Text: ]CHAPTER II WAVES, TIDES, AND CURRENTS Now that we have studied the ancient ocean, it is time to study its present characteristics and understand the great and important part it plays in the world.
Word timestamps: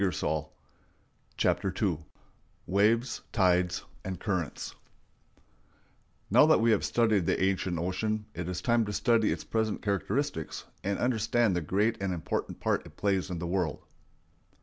]CHAPTER 1.37 1.71
II 1.79 1.99
WAVES, 2.65 3.21
TIDES, 3.31 3.83
AND 4.03 4.19
CURRENTS 4.19 4.73
Now 6.31 6.47
that 6.47 6.59
we 6.59 6.71
have 6.71 6.83
studied 6.83 7.27
the 7.27 7.39
ancient 7.43 7.77
ocean, 7.77 8.25
it 8.33 8.49
is 8.49 8.61
time 8.63 8.83
to 8.85 8.93
study 8.93 9.31
its 9.31 9.43
present 9.43 9.83
characteristics 9.83 10.65
and 10.83 10.97
understand 10.97 11.55
the 11.55 11.61
great 11.61 12.01
and 12.01 12.15
important 12.15 12.59
part 12.59 12.83
it 12.87 12.97
plays 12.97 13.29
in 13.29 13.37
the 13.37 13.45
world. 13.45 13.83